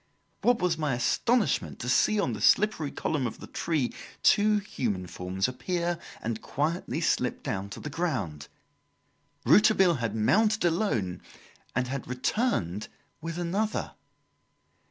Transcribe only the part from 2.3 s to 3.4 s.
the slippery column of